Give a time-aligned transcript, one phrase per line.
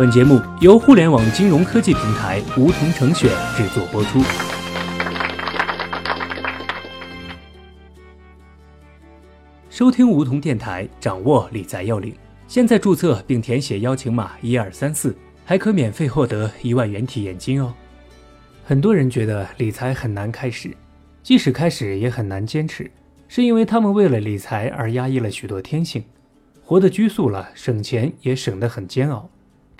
[0.00, 4.18] 本节目由互联网金融科技平台梧桐城选制作播出。
[9.68, 12.14] 收听梧桐电台，掌握理财要领。
[12.48, 15.14] 现在注册并填写邀请码一二三四，
[15.44, 17.70] 还可免费获得一万元体验金哦。
[18.64, 20.74] 很多人觉得理财很难开始，
[21.22, 22.90] 即使开始也很难坚持，
[23.28, 26.02] 是因为他们为了理财而压抑了许多天性，
[26.64, 29.28] 活得拘束了，省钱也省得很煎熬。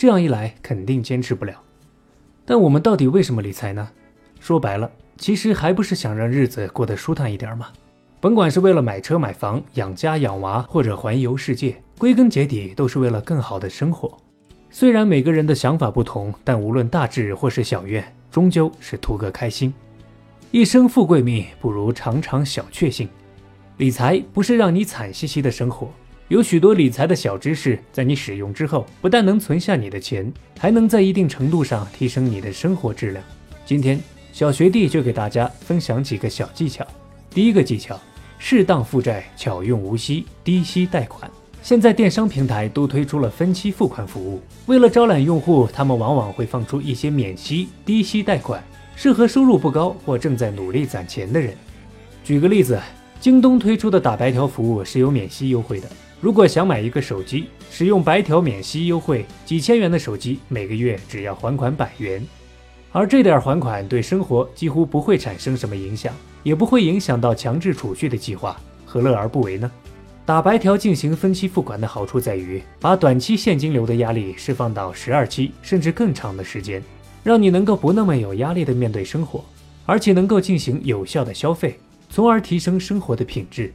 [0.00, 1.60] 这样一来，肯定坚持不了。
[2.46, 3.86] 但我们到底为什么理财呢？
[4.40, 7.66] 说白了，其实还不是想让日子过得舒坦一点吗？
[8.18, 14.16] 甭管是为了买车买房、养家养娃，或者环游世界，归根结底都是为了更好的生活。
[14.70, 19.70] 虽然每个人的想法不同，但无论大志或是小愿，终究是图个开心。
[20.50, 23.06] 一生富贵命，不如尝尝小确幸。
[23.76, 25.90] 理财不是让你惨兮兮的生活，
[26.30, 33.24] 有许多理财的小知识，在你使用之后，不但能存下你的钱，还能在一定程度上提升你的生活质量。
[33.66, 34.00] 今天，
[34.32, 36.86] 小学弟就给大家分享几个小技巧。
[37.30, 37.98] 第一个技巧。
[38.38, 41.28] 适当负债，巧用无息，低息贷款。
[41.62, 48.62] 现在电商平台都推出了分期付款服务，为了招揽用户，他们往往会放出一些免息、低息贷款，
[48.94, 51.54] 适合收入不高或正在努力攒钱的人。
[52.22, 52.80] 举个例子，
[53.18, 55.88] 京东推出的打白条服务是有免息优惠的。
[56.20, 62.22] 如果想买一个手机，使用白条免息优惠，几千元的手机每个月只要还款百元。
[62.92, 66.12] 而这点还款对生活几乎不会产生什么影响，
[66.42, 69.70] 也不会影响到强制储蓄的计划，何乐而不为呢？
[70.26, 76.82] 打白条进行分期付款的好处在于，把短期现金流的压力释放到十二期甚至更长的时间，
[77.24, 79.42] 让你能够不那么有压力的面对生活，
[79.86, 83.72] 而且能够进行有效的消费，从而提升生活的品质。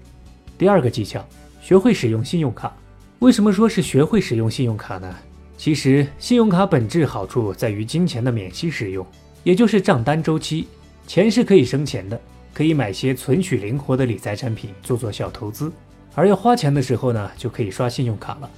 [0.57, 1.25] 第二个技巧，
[1.65, 2.71] 学会使用信用卡。
[3.17, 5.15] 为什么说是学会使用信用卡呢？
[5.57, 9.03] 其实，信用卡本质好处在于金钱的免息使用，
[9.43, 10.67] 也就是账单周期，
[11.07, 12.21] 钱是可以生钱的，
[12.53, 15.73] 可以买些存取灵活的理财产品，做做小投资。
[16.13, 18.49] 而要花钱的时候呢，就可以刷信用卡了。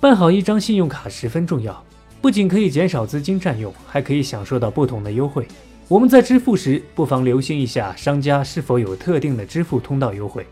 [0.00, 1.80] 办好一张信用卡十分重要，
[2.20, 5.46] 不仅可以减少资金占用，还可以享受到不同的优惠。
[5.86, 10.44] 我们在支付时，不妨留心一下商家是否有特定的支付通道优惠，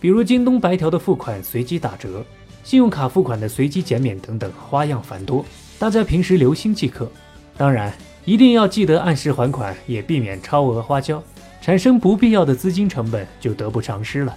[0.00, 2.24] 比如京东白条的付款随机打折。
[2.62, 5.44] 信用卡付款的随机减免等等花样繁多，
[5.78, 7.08] 大家平时留心即可。
[7.56, 11.22] 当然，一定要记得按时还款，也避免超额花销，
[11.62, 14.36] 产生不必要的资金成本就得不偿失了。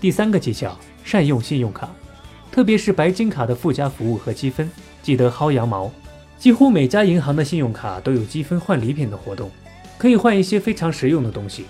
[0.00, 1.88] 第三个技巧，善用信用卡，
[2.50, 4.68] 特别是白金卡的附加服务和积分，
[5.00, 5.88] 记得薅羊毛。
[6.36, 9.48] 几乎每家银行的信用卡都有积分换礼品的活动，
[9.96, 11.66] 可以换一些非常实用的东西，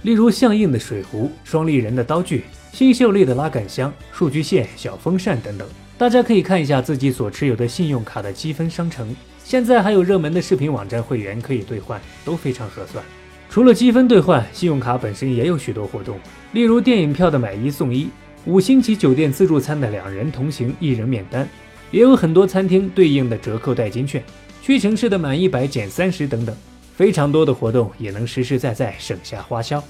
[0.00, 2.44] 例如相应的水壶、双立人的刀具。
[2.74, 5.64] 新秀丽的拉杆箱、数据线、小风扇等等，
[5.96, 9.14] 大家可以看一下自己所持有的信用卡的积分商城。
[9.44, 13.04] 现在还有热门的视频网站会员可以兑换，都非常合算。
[13.48, 16.18] 除了积分兑换，信用卡本身也有许多活动，
[16.50, 18.08] 例如电影票的买一送一，
[18.44, 21.48] 五星级酒店自助餐的两人同行一人免单，
[21.92, 24.20] 也有很多餐厅对应的折扣代金券，
[24.60, 26.52] 屈臣氏的满一百减三十等等，
[26.96, 29.80] 非常多的活动也能实实在在省下花销。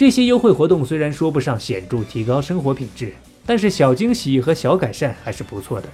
[0.00, 3.12] 这些优惠活动虽然说不上显著提高生活品质，
[3.44, 5.86] 但是小惊喜和小改善还是不错的。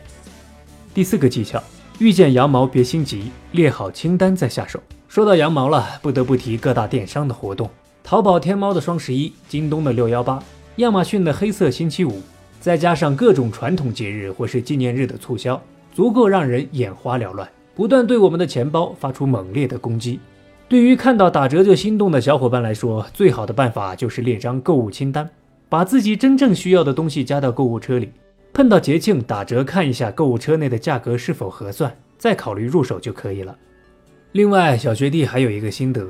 [0.94, 1.60] 第四个技巧，
[1.98, 4.78] 遇见羊毛别心急，列好清单再下手。
[5.08, 7.68] 说到羊毛了，不得不提各大电商的活动：
[8.04, 10.40] 淘宝天猫的双十一，京东的六幺八，
[10.76, 12.22] 亚马逊的黑色星期五，
[12.60, 15.60] 再加上各种传统节日或是纪念日的促销，
[15.92, 20.20] 足够让人眼花缭乱，不断对我们的钱包发出猛烈的攻击。
[20.68, 25.30] 对于看到打折就心动的小伙伴来说，最好的办法就是列张购物清单，
[25.68, 28.10] 把自己真正需要的东西加到购物车里。
[28.52, 33.56] 碰到节庆打折，看一下购物车内的价格是否合算，再考虑入手就可以了。
[34.32, 36.04] 另外，小学弟还有一个心得：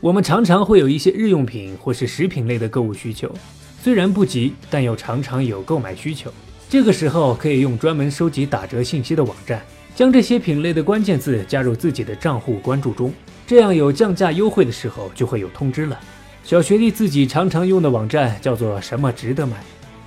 [0.00, 3.32] 我们常常会有一些日用品或是食品类的购物需求，
[3.80, 6.28] 虽然不急，但又常常有购买需求。
[6.68, 9.62] 这个时候可以用专门收集打折信息的网站，
[9.94, 13.12] 将这些品类的关键字加入自己的账户关注中。
[13.46, 15.98] 这样有降价优惠的时候就会有通知了。
[16.44, 19.56] 小学弟自己常常用的网站叫做“什么值得买”，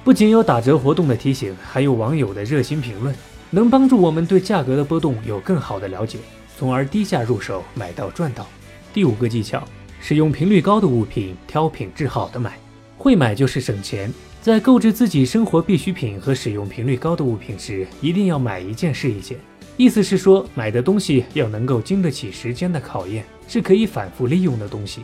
[0.03, 3.15] 不仅有打折活动的提醒，还有网友的热心评论，
[3.51, 6.17] 能帮助我们对价格的波动有更好的了解，
[6.57, 8.47] 从而低价入手，买到赚到。
[8.93, 9.63] 第五个技巧，
[9.99, 12.57] 使用频率高的物品，挑品质好的买。
[12.97, 14.11] 会买就是省钱，
[14.41, 19.37] 在购置自己生活必需品和使用频率高的物品时，一定要买一件是一件。
[19.77, 25.01] 意思是说，买的东西要能够经得起时间的考验，是可以反复利用的东西。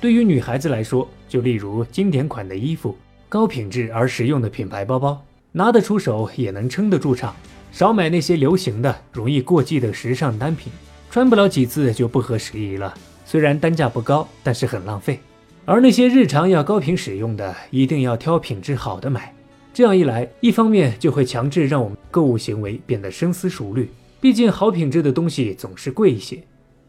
[0.00, 2.96] 对于女孩子来说，就例如经典款的衣服、
[3.28, 7.36] 高品质而实用的品牌包包，拿得出手也能撑得住场。
[7.70, 10.72] 少买那些流行的、容易过季的时尚单品，
[11.08, 12.92] 穿不了几次就不合时宜了。
[13.24, 15.20] 虽然单价不高，但是很浪费。
[15.64, 19.32] 而那些日常要高频使用的，一定要挑品质好的买。
[19.72, 23.88] 这样一来，一方面就会强制让我们购物行为变得深思熟虑，
[24.20, 26.36] 毕竟好品质的东西总是贵一些；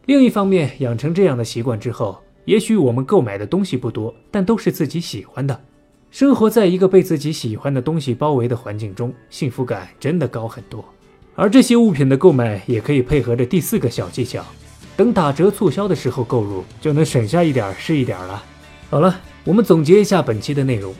[0.04, 5.58] 另一方面，养成这样的习惯之后，也许我们购买的东西不多，但都是自己喜欢的。
[6.10, 10.84] 生活在一个被自己喜欢的东西包围的环境中，幸福感真的高很多。
[11.34, 14.44] 而这些物品的购买也可以配合着第四个小技巧，
[14.94, 18.44] 等打折促销的时候购入，就能省下一点是一点了。
[18.90, 20.94] 好了，我们总结一下本期的内容：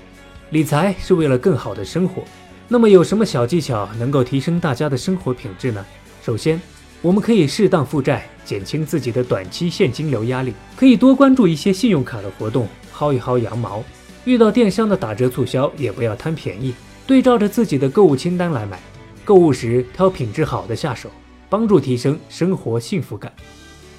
[0.48, 2.22] 理财是为了更好的生活。
[2.68, 5.84] 那么有什么小技巧能够提升大家的生活品质呢？
[6.24, 6.60] 首先，
[7.00, 13.82] 我们可以适当负债，减轻自己的短期现金流压力，可以多关注一些信用卡的活动，薅一薅羊毛。
[14.24, 16.72] 遇到电商的打折促销，也不要贪便宜，
[17.08, 18.78] 对照着自己的购物清单来买。
[19.24, 21.10] 购物时挑品质好的下手，
[21.50, 23.32] 帮助提升生活幸福感。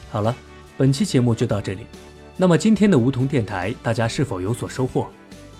[0.09, 0.33] 好了，
[0.77, 1.81] 本期节目就到这里。
[2.37, 5.07] 那么今天的梧桐电台，大家是否有所收获？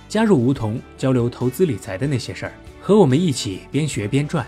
[0.07, 4.47] 加入梧桐，交流投资理财的那些事儿，和我们一起边学边赚。